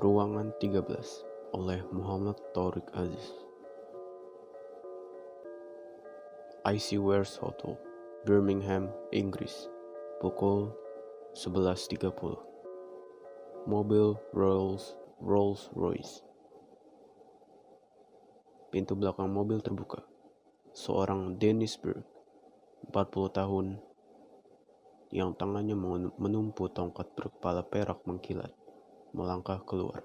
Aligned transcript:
Ruangan 0.00 0.56
13 0.56 0.88
oleh 1.52 1.84
Muhammad 1.92 2.40
Taurik 2.56 2.88
Aziz. 2.96 3.36
IC 6.64 6.96
Wares 6.96 7.36
Hotel, 7.36 7.76
Birmingham, 8.24 8.88
Inggris. 9.12 9.68
Pukul 10.24 10.72
11.30 11.36 12.08
Mobil 13.68 14.16
Rolls 14.32 14.96
Rolls 15.20 15.68
Royce. 15.76 16.24
Pintu 18.72 18.96
belakang 18.96 19.28
mobil 19.28 19.60
terbuka. 19.60 20.00
Seorang 20.72 21.36
Dennis 21.36 21.76
Berg 21.76 22.00
40 22.88 23.28
tahun 23.28 23.66
yang 25.12 25.36
tangannya 25.36 25.76
menumpu 26.16 26.72
tongkat 26.72 27.12
berkepala 27.12 27.60
perak 27.60 28.00
mengkilat 28.08 28.56
melangkah 29.12 29.60
keluar. 29.64 30.04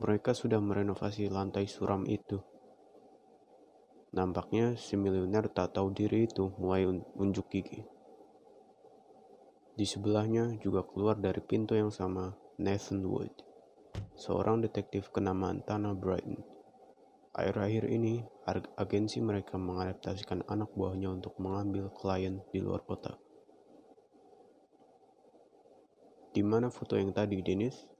Mereka 0.00 0.32
sudah 0.32 0.62
merenovasi 0.64 1.28
lantai 1.28 1.68
suram 1.68 2.08
itu. 2.08 2.40
Nampaknya 4.16 4.74
si 4.80 4.96
miliuner 4.96 5.52
tak 5.52 5.76
tahu 5.76 5.92
diri 5.92 6.24
itu 6.24 6.52
mulai 6.56 6.88
unjuk 7.16 7.46
gigi. 7.52 7.84
Di 9.76 9.86
sebelahnya 9.88 10.60
juga 10.60 10.84
keluar 10.84 11.16
dari 11.16 11.40
pintu 11.40 11.72
yang 11.72 11.88
sama 11.88 12.36
Nathan 12.60 13.00
Wood, 13.06 13.32
seorang 14.18 14.60
detektif 14.60 15.08
kenamaan 15.08 15.64
Tanah 15.64 15.96
Brighton. 15.96 16.42
Akhir-akhir 17.30 17.86
ini, 17.88 18.26
agensi 18.74 19.22
mereka 19.22 19.54
mengadaptasikan 19.54 20.42
anak 20.50 20.74
buahnya 20.74 21.14
untuk 21.14 21.38
mengambil 21.38 21.88
klien 21.94 22.42
di 22.50 22.58
luar 22.58 22.82
kota. 22.82 23.29
Di 26.30 26.46
mana 26.46 26.70
foto 26.70 26.94
yang 26.94 27.10
tadi, 27.10 27.42
Dennis? 27.42 27.90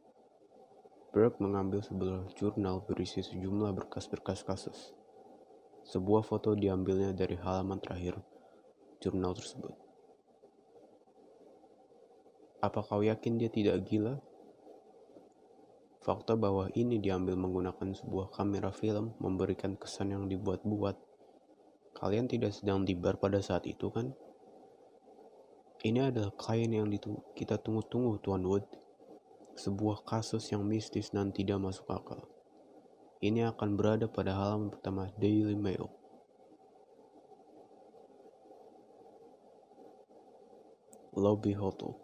Burke 1.10 1.42
mengambil 1.42 1.82
sebuah 1.82 2.30
jurnal 2.38 2.86
berisi 2.86 3.26
sejumlah 3.26 3.74
berkas-berkas 3.74 4.46
kasus. 4.46 4.94
Sebuah 5.82 6.22
foto 6.22 6.54
diambilnya 6.54 7.10
dari 7.10 7.34
halaman 7.34 7.82
terakhir 7.82 8.22
jurnal 9.02 9.34
tersebut. 9.34 9.74
Apa 12.62 12.86
kau 12.86 13.02
yakin 13.02 13.42
dia 13.42 13.50
tidak 13.50 13.82
gila? 13.90 14.22
Fakta 16.06 16.38
bahwa 16.38 16.70
ini 16.78 17.02
diambil 17.02 17.34
menggunakan 17.34 17.98
sebuah 17.98 18.30
kamera 18.30 18.70
film 18.70 19.18
memberikan 19.18 19.74
kesan 19.74 20.14
yang 20.14 20.30
dibuat-buat. 20.30 20.94
Kalian 21.98 22.30
tidak 22.30 22.54
sedang 22.54 22.86
di 22.86 22.94
bar 22.94 23.18
pada 23.18 23.42
saat 23.42 23.66
itu, 23.66 23.90
kan? 23.90 24.14
Ini 25.80 26.12
adalah 26.12 26.28
klien 26.36 26.68
yang 26.68 26.92
kita 27.32 27.56
tunggu-tunggu, 27.56 28.20
Tuan 28.20 28.44
Wood. 28.44 28.68
Sebuah 29.56 30.04
kasus 30.04 30.52
yang 30.52 30.60
mistis 30.68 31.08
dan 31.08 31.32
tidak 31.32 31.56
masuk 31.56 31.88
akal. 31.88 32.28
Ini 33.24 33.48
akan 33.56 33.80
berada 33.80 34.04
pada 34.04 34.36
halaman 34.36 34.68
pertama 34.68 35.08
Daily 35.16 35.56
Mail. 35.56 35.88
Lobby 41.16 41.56
Hotel. 41.56 41.96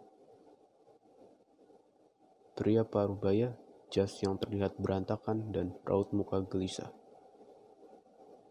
Pria 2.57 2.81
parubaya, 2.81 3.53
jas 3.93 4.17
yang 4.25 4.41
terlihat 4.41 4.73
berantakan 4.81 5.53
dan 5.53 5.77
raut 5.85 6.09
muka 6.17 6.41
gelisah. 6.49 6.89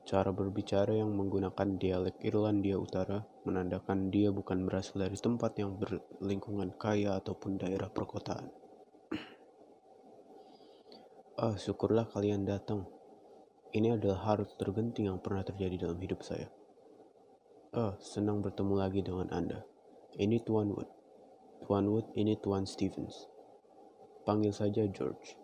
Cara 0.06 0.30
berbicara 0.30 0.94
yang 0.94 1.10
menggunakan 1.18 1.82
dialek 1.82 2.22
Irlandia 2.22 2.78
Utara 2.78 3.26
menandakan 3.42 4.06
dia 4.14 4.30
bukan 4.30 4.62
berasal 4.62 5.02
dari 5.02 5.18
tempat 5.18 5.58
yang 5.58 5.82
berlingkungan 5.82 6.78
kaya 6.78 7.18
ataupun 7.18 7.58
daerah 7.58 7.90
perkotaan. 7.90 8.46
Ah, 11.42 11.58
syukurlah 11.58 12.06
kalian 12.06 12.46
datang. 12.46 12.86
Ini 13.74 13.98
adalah 13.98 14.30
hari 14.30 14.46
tergenting 14.54 15.10
yang 15.10 15.18
pernah 15.18 15.42
terjadi 15.42 15.90
dalam 15.90 15.98
hidup 15.98 16.22
saya. 16.22 16.48
Ah, 17.74 17.98
senang 17.98 18.46
bertemu 18.46 18.74
lagi 18.78 19.02
dengan 19.02 19.26
Anda. 19.34 19.66
Ini 20.14 20.38
Tuan 20.46 20.70
Wood. 20.70 20.88
Tuan 21.66 21.90
Wood, 21.90 22.14
ini 22.14 22.38
Tuan 22.38 22.62
Stevens. 22.62 23.26
Panggil 24.22 24.54
saja 24.54 24.86
George. 24.86 25.34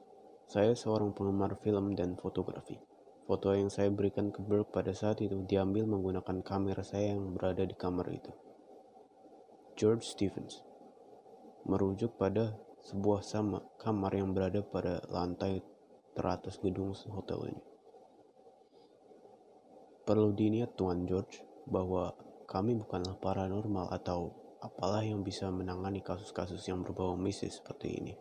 Saya 0.46 0.72
seorang 0.78 1.10
penggemar 1.12 1.58
film 1.60 1.98
dan 1.98 2.14
fotografi. 2.14 2.91
Foto 3.22 3.54
yang 3.54 3.70
saya 3.70 3.86
berikan 3.86 4.34
ke 4.34 4.42
Burke 4.42 4.74
pada 4.74 4.90
saat 4.90 5.22
itu 5.22 5.46
diambil 5.46 5.86
menggunakan 5.86 6.42
kamera 6.42 6.82
saya 6.82 7.14
yang 7.14 7.38
berada 7.38 7.62
di 7.62 7.76
kamar 7.78 8.10
itu. 8.10 8.34
George 9.78 10.04
Stevens 10.10 10.66
merujuk 11.62 12.18
pada 12.18 12.58
sebuah 12.82 13.22
sama 13.22 13.62
kamar 13.78 14.18
yang 14.18 14.34
berada 14.34 14.58
pada 14.66 14.98
lantai 15.06 15.62
teratas 16.18 16.58
gedung 16.58 16.92
hotel 17.14 17.54
ini. 17.54 17.62
Perlu 20.02 20.34
diingat 20.34 20.74
Tuan 20.74 21.06
George 21.06 21.46
bahwa 21.70 22.10
kami 22.50 22.74
bukanlah 22.74 23.14
paranormal 23.22 23.94
atau 23.94 24.34
apalah 24.58 25.06
yang 25.06 25.22
bisa 25.22 25.46
menangani 25.46 26.02
kasus-kasus 26.02 26.66
yang 26.66 26.82
berbau 26.82 27.14
mistis 27.14 27.62
seperti 27.62 28.02
ini. 28.02 28.14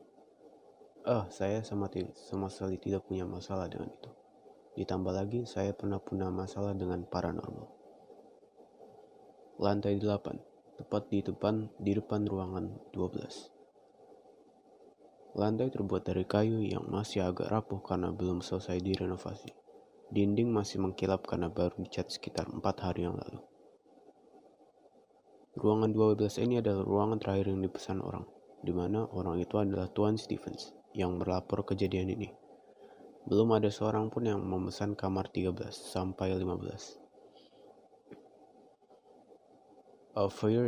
Ah, 1.02 1.26
saya 1.34 1.66
sama, 1.66 1.90
sama 2.14 2.46
sekali 2.54 2.78
tidak 2.78 3.10
punya 3.10 3.26
masalah 3.26 3.66
dengan 3.66 3.90
itu. 3.90 4.21
Ditambah 4.82 5.14
lagi, 5.14 5.46
saya 5.46 5.78
pernah 5.78 6.02
punya 6.02 6.34
masalah 6.34 6.74
dengan 6.74 7.06
paranormal. 7.06 7.70
Lantai 9.62 10.02
8, 10.02 10.82
tepat 10.82 11.06
di 11.14 11.22
depan 11.22 11.70
di 11.78 11.94
depan 11.94 12.26
ruangan 12.26 12.82
12. 12.90 15.38
Lantai 15.38 15.70
terbuat 15.70 16.02
dari 16.02 16.26
kayu 16.26 16.66
yang 16.66 16.90
masih 16.90 17.30
agak 17.30 17.54
rapuh 17.54 17.78
karena 17.86 18.10
belum 18.10 18.42
selesai 18.42 18.82
direnovasi. 18.82 19.54
Dinding 20.10 20.50
masih 20.50 20.82
mengkilap 20.82 21.30
karena 21.30 21.54
baru 21.54 21.78
dicat 21.78 22.10
sekitar 22.10 22.50
4 22.50 22.58
hari 22.82 23.06
yang 23.06 23.14
lalu. 23.14 23.38
Ruangan 25.62 25.94
12 25.94 26.42
ini 26.42 26.58
adalah 26.58 26.82
ruangan 26.82 27.22
terakhir 27.22 27.54
yang 27.54 27.62
dipesan 27.62 28.02
orang, 28.02 28.26
di 28.66 28.74
mana 28.74 29.06
orang 29.14 29.38
itu 29.38 29.62
adalah 29.62 29.86
Tuan 29.94 30.18
Stevens 30.18 30.74
yang 30.98 31.22
melapor 31.22 31.62
kejadian 31.70 32.18
ini. 32.18 32.41
Belum 33.30 33.54
ada 33.54 33.70
seorang 33.70 34.10
pun 34.10 34.26
yang 34.26 34.42
memesan 34.42 34.98
kamar 34.98 35.30
13 35.30 35.70
sampai 35.70 36.34
15. 36.34 36.98
Uh, 40.12 40.28
for 40.28 40.50
your 40.50 40.68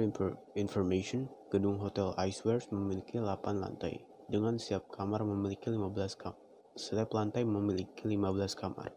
information, 0.56 1.28
gedung 1.50 1.82
Hotel 1.82 2.14
Icewares 2.16 2.70
memiliki 2.70 3.18
8 3.20 3.58
lantai, 3.58 4.06
dengan 4.30 4.62
setiap 4.62 4.88
kamar 4.94 5.26
memiliki 5.26 5.68
15 5.68 6.16
kamar. 6.16 6.38
Setiap 6.78 7.14
lantai 7.18 7.42
memiliki 7.46 8.06
15 8.06 8.54
kamar, 8.54 8.94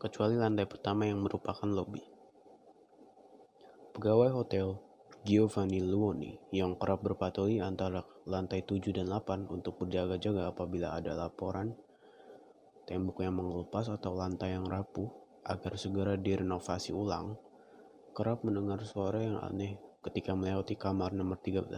kecuali 0.00 0.36
lantai 0.40 0.64
pertama 0.64 1.04
yang 1.04 1.20
merupakan 1.20 1.68
lobby. 1.68 2.04
Pegawai 3.96 4.32
hotel 4.32 4.76
Giovanni 5.28 5.84
Luoni 5.84 6.38
yang 6.56 6.78
kerap 6.78 7.04
berpatroli 7.04 7.60
antara 7.60 8.00
lantai 8.24 8.64
7 8.64 8.96
dan 8.96 9.12
8 9.12 9.50
untuk 9.50 9.76
berjaga-jaga 9.76 10.54
apabila 10.54 10.96
ada 10.96 11.12
laporan 11.18 11.76
tembok 12.88 13.20
yang 13.20 13.36
mengelupas 13.36 13.92
atau 13.92 14.16
lantai 14.16 14.56
yang 14.56 14.64
rapuh 14.64 15.12
agar 15.44 15.76
segera 15.76 16.16
direnovasi 16.16 16.96
ulang, 16.96 17.36
kerap 18.16 18.40
mendengar 18.48 18.80
suara 18.88 19.20
yang 19.20 19.36
aneh 19.44 19.76
ketika 20.00 20.32
melewati 20.32 20.72
kamar 20.74 21.12
nomor 21.12 21.36
13. 21.36 21.68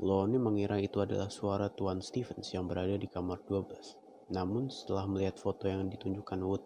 Loni 0.00 0.38
mengira 0.38 0.78
itu 0.78 1.02
adalah 1.02 1.28
suara 1.28 1.68
Tuan 1.68 1.98
Stevens 2.00 2.48
yang 2.54 2.70
berada 2.70 2.94
di 2.94 3.10
kamar 3.10 3.42
12. 3.44 4.32
Namun 4.32 4.70
setelah 4.70 5.04
melihat 5.10 5.36
foto 5.36 5.66
yang 5.66 5.90
ditunjukkan 5.90 6.40
Wood, 6.40 6.64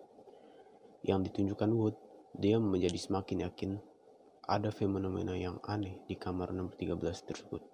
yang 1.02 1.24
ditunjukkan 1.24 1.70
Wood, 1.72 1.96
dia 2.36 2.60
menjadi 2.60 3.00
semakin 3.00 3.48
yakin 3.48 3.80
ada 4.44 4.68
fenomena 4.68 5.32
yang 5.34 5.58
aneh 5.64 6.04
di 6.04 6.14
kamar 6.20 6.52
nomor 6.52 6.76
13 6.76 7.00
tersebut. 7.26 7.73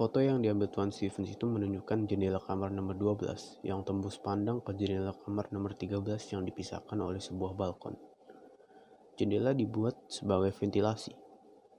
Foto 0.00 0.16
yang 0.24 0.40
diambil 0.40 0.72
Tuan 0.72 0.88
Stevens 0.88 1.28
itu 1.28 1.44
menunjukkan 1.44 2.08
jendela 2.08 2.40
kamar 2.40 2.72
nomor 2.72 2.96
12 2.96 3.60
yang 3.68 3.84
tembus 3.84 4.16
pandang 4.16 4.64
ke 4.64 4.72
jendela 4.72 5.12
kamar 5.12 5.52
nomor 5.52 5.76
13 5.76 6.00
yang 6.32 6.40
dipisahkan 6.48 6.96
oleh 6.96 7.20
sebuah 7.20 7.52
balkon. 7.52 8.00
Jendela 9.20 9.52
dibuat 9.52 10.00
sebagai 10.08 10.56
ventilasi. 10.56 11.12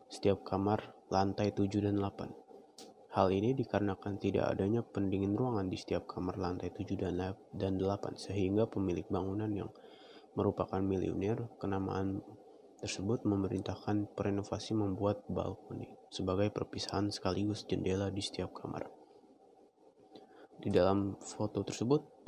Setiap 0.05 0.45
kamar 0.45 0.93
lantai 1.09 1.49
7 1.49 1.65
dan 1.81 1.97
8. 1.97 3.17
Hal 3.17 3.33
ini 3.33 3.57
dikarenakan 3.57 4.21
tidak 4.21 4.53
adanya 4.53 4.85
pendingin 4.85 5.33
ruangan 5.33 5.65
di 5.65 5.81
setiap 5.81 6.05
kamar 6.05 6.37
lantai 6.37 6.69
7 6.69 6.93
dan 7.57 7.73
8 7.81 8.21
sehingga 8.21 8.69
pemilik 8.69 9.09
bangunan 9.09 9.49
yang 9.49 9.73
merupakan 10.37 10.77
miliuner 10.77 11.49
kenamaan 11.57 12.21
tersebut 12.77 13.25
memerintahkan 13.25 14.13
perenovasi 14.13 14.77
membuat 14.77 15.25
balkoni 15.25 16.00
sebagai 16.11 16.51
perpisahan 16.51 17.07
sekaligus 17.07 17.63
jendela 17.63 18.11
di 18.11 18.19
setiap 18.19 18.51
kamar. 18.51 18.83
Di 20.59 20.67
dalam 20.67 21.15
foto 21.17 21.63
tersebut 21.63 22.27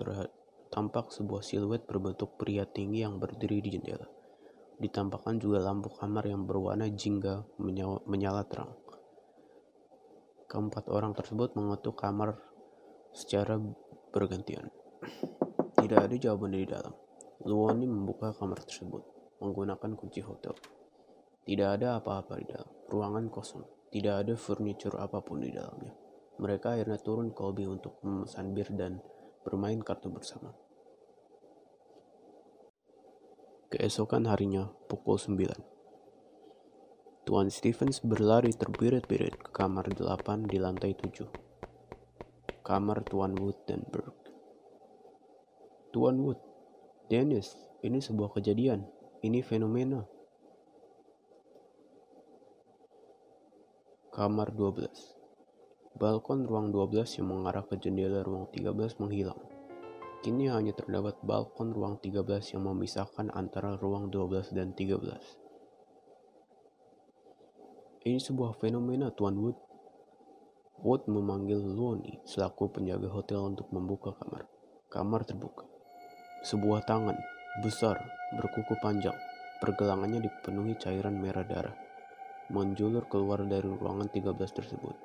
tampak 0.72 1.12
sebuah 1.12 1.44
siluet 1.44 1.86
berbentuk 1.86 2.40
pria 2.40 2.64
tinggi 2.66 3.04
yang 3.04 3.20
berdiri 3.20 3.60
di 3.62 3.78
jendela. 3.78 4.08
Ditampakkan 4.80 5.38
juga 5.38 5.62
lampu 5.62 5.94
kamar 5.94 6.26
yang 6.26 6.50
berwarna 6.50 6.90
jingga 6.90 7.46
menyala, 8.08 8.42
terang. 8.50 8.74
Keempat 10.50 10.90
orang 10.90 11.14
tersebut 11.14 11.54
mengetuk 11.54 12.00
kamar 12.00 12.40
secara 13.14 13.62
bergantian. 14.10 14.74
Tidak 15.78 16.00
ada 16.00 16.16
jawaban 16.18 16.56
dari 16.56 16.66
dalam. 16.66 16.96
Luoni 17.44 17.86
membuka 17.86 18.34
kamar 18.34 18.64
tersebut 18.66 19.04
menggunakan 19.44 19.92
kunci 19.94 20.24
hotel. 20.24 20.56
Tidak 21.44 21.70
ada 21.80 22.00
apa-apa 22.00 22.40
di 22.40 22.48
dalam. 22.48 22.72
Ruangan 22.88 23.28
kosong. 23.28 23.68
Tidak 23.92 24.16
ada 24.26 24.34
furniture 24.40 24.96
apa 24.96 25.20
pun 25.20 25.44
di 25.44 25.52
dalamnya. 25.52 25.92
Mereka 26.40 26.80
akhirnya 26.80 26.98
turun 27.04 27.36
ke 27.36 27.42
lobby 27.44 27.68
untuk 27.68 28.00
memesan 28.02 28.56
bir 28.56 28.72
dan 28.74 29.04
bermain 29.44 29.84
kartu 29.84 30.08
bersama. 30.10 30.56
Keesokan 33.70 34.30
harinya, 34.30 34.72
pukul 34.88 35.20
9. 35.20 35.50
Tuan 37.24 37.48
Stevens 37.48 38.04
berlari 38.04 38.52
terbirit-birit 38.52 39.40
ke 39.40 39.50
kamar 39.52 39.90
delapan 39.92 40.44
di 40.44 40.60
lantai 40.60 40.96
tujuh. 40.96 41.28
Kamar 42.64 43.04
Tuan 43.04 43.36
Wood 43.36 43.68
dan 43.68 43.84
Burke. 43.88 44.32
Tuan 45.92 46.20
Wood, 46.24 46.40
Dennis, 47.12 47.56
ini 47.84 48.00
sebuah 48.00 48.36
kejadian. 48.36 48.88
Ini 49.24 49.40
fenomena. 49.44 50.13
Kamar 54.14 54.54
12. 54.54 55.98
Balkon 55.98 56.46
ruang 56.46 56.70
12 56.70 57.18
yang 57.18 57.34
mengarah 57.34 57.66
ke 57.66 57.82
jendela 57.82 58.22
ruang 58.22 58.46
13 58.54 59.02
menghilang. 59.02 59.42
Kini 60.22 60.54
hanya 60.54 60.70
terdapat 60.70 61.18
balkon 61.26 61.74
ruang 61.74 61.98
13 61.98 62.54
yang 62.54 62.70
memisahkan 62.70 63.34
antara 63.34 63.74
ruang 63.74 64.14
12 64.14 64.54
dan 64.54 64.78
13. 64.78 65.18
Ini 68.06 68.22
sebuah 68.22 68.54
fenomena, 68.62 69.10
Tuan 69.10 69.34
Wood. 69.34 69.58
Wood 70.86 71.10
memanggil 71.10 71.58
Luoni 71.58 72.22
selaku 72.30 72.70
penjaga 72.70 73.10
hotel 73.10 73.42
untuk 73.42 73.74
membuka 73.74 74.14
kamar. 74.14 74.46
Kamar 74.94 75.26
terbuka. 75.26 75.66
Sebuah 76.46 76.86
tangan 76.86 77.18
besar 77.66 77.98
berkuku 78.38 78.78
panjang, 78.78 79.18
pergelangannya 79.58 80.22
dipenuhi 80.22 80.78
cairan 80.78 81.18
merah 81.18 81.50
darah, 81.50 81.74
menjulur 82.52 83.08
keluar 83.08 83.46
dari 83.48 83.70
ruangan 83.70 84.10
13 84.10 84.36
tersebut. 84.52 84.96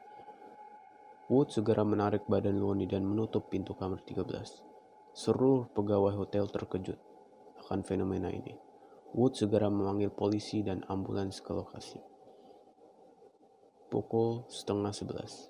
Wood 1.28 1.52
segera 1.52 1.84
menarik 1.84 2.24
badan 2.24 2.56
Luoni 2.56 2.88
dan 2.88 3.04
menutup 3.04 3.52
pintu 3.52 3.76
kamar 3.76 4.00
13. 4.02 4.64
Seluruh 5.12 5.68
pegawai 5.76 6.16
hotel 6.16 6.48
terkejut 6.48 6.98
akan 7.66 7.84
fenomena 7.84 8.32
ini. 8.32 8.56
Wood 9.12 9.36
segera 9.36 9.68
memanggil 9.68 10.08
polisi 10.08 10.64
dan 10.64 10.82
ambulans 10.88 11.44
ke 11.44 11.52
lokasi 11.52 12.00
pukul 13.88 14.44
setengah 14.52 14.92
sebelas. 14.92 15.48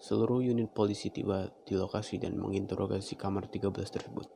Seluruh 0.00 0.40
unit 0.40 0.72
polisi 0.72 1.12
tiba 1.12 1.50
di 1.66 1.76
lokasi 1.76 2.16
dan 2.16 2.38
menginterogasi 2.38 3.18
kamar 3.20 3.50
13 3.50 3.74
tersebut. 3.90 4.26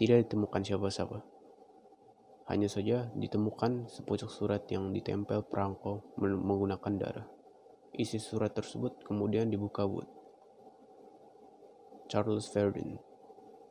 Tidak 0.00 0.24
ditemukan 0.24 0.62
siapa-siapa. 0.64 1.33
Hanya 2.44 2.68
saja 2.68 3.08
ditemukan 3.16 3.88
sepucuk 3.88 4.28
surat 4.28 4.68
yang 4.68 4.92
ditempel 4.92 5.44
perangko 5.48 6.04
menggunakan 6.20 6.94
darah. 7.00 7.26
Isi 7.96 8.20
surat 8.20 8.52
tersebut 8.52 9.00
kemudian 9.06 9.48
dibuka 9.48 9.88
Wood. 9.88 10.10
Charles 12.04 12.52
Verdin, 12.52 13.00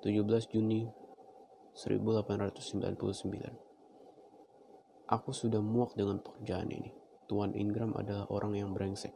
17 0.02 0.50
Juni 0.50 0.90
1899. 1.78 3.54
Aku 5.12 5.30
sudah 5.36 5.62
muak 5.62 5.94
dengan 5.94 6.24
pekerjaan 6.24 6.72
ini. 6.74 6.90
Tuan 7.30 7.54
Ingram 7.54 7.94
adalah 7.94 8.26
orang 8.34 8.58
yang 8.58 8.72
brengsek. 8.74 9.14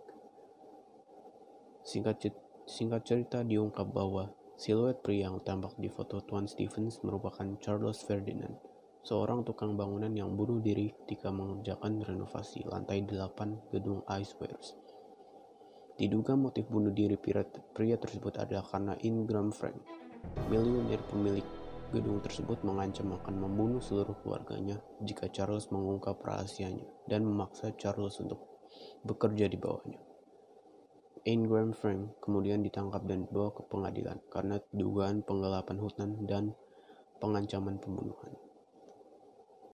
Singkat, 1.87 2.35
singkat 2.67 3.07
cerita 3.07 3.41
diungkap 3.47 3.89
bahwa 3.95 4.35
siluet 4.59 4.99
pria 4.99 5.31
yang 5.31 5.39
tampak 5.41 5.73
di 5.79 5.87
foto 5.87 6.19
Tuan 6.19 6.51
Stevens 6.51 6.99
merupakan 7.01 7.47
Charles 7.63 8.03
Ferdinand, 8.03 8.59
seorang 9.07 9.47
tukang 9.47 9.79
bangunan 9.79 10.11
yang 10.11 10.35
bunuh 10.35 10.59
diri 10.59 10.91
ketika 11.07 11.31
mengerjakan 11.31 12.03
renovasi 12.03 12.67
lantai 12.67 13.07
8 13.07 13.71
gedung 13.71 14.03
Icewares. 14.03 14.75
Diduga 15.95 16.35
motif 16.35 16.67
bunuh 16.67 16.91
diri 16.91 17.15
pria 17.15 17.95
tersebut 17.95 18.35
adalah 18.35 18.67
karena 18.67 18.99
Ingram 18.99 19.55
Frank, 19.55 19.79
miliuner 20.51 20.99
pemilik 21.07 21.47
Gedung 21.87 22.19
tersebut 22.19 22.67
mengancam 22.67 23.15
akan 23.15 23.47
membunuh 23.47 23.79
seluruh 23.79 24.19
keluarganya 24.19 24.75
jika 24.99 25.31
Charles 25.31 25.71
mengungkap 25.71 26.19
rahasianya 26.19 26.83
dan 27.07 27.23
memaksa 27.23 27.71
Charles 27.79 28.19
untuk 28.19 28.43
bekerja 29.07 29.47
di 29.47 29.55
bawahnya. 29.55 29.95
Ingram 31.23 31.71
Frank 31.71 32.19
kemudian 32.19 32.59
ditangkap 32.59 33.07
dan 33.07 33.23
dibawa 33.23 33.55
ke 33.55 33.63
pengadilan 33.71 34.19
karena 34.27 34.59
dugaan 34.75 35.23
penggelapan 35.23 35.79
hutan 35.79 36.11
dan 36.27 36.51
pengancaman 37.23 37.79
pembunuhan. 37.79 38.35